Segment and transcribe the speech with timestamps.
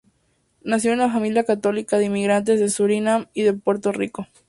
[0.63, 4.25] Nació en una familia católica de inmigrantes de Surinam y de Puerto Rico.